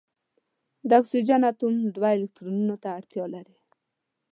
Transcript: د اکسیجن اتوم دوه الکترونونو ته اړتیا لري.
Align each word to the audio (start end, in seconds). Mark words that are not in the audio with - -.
د 0.87 0.89
اکسیجن 1.01 1.41
اتوم 1.49 1.75
دوه 1.95 2.09
الکترونونو 2.17 2.75
ته 2.83 2.87
اړتیا 2.97 3.25
لري. 3.33 3.55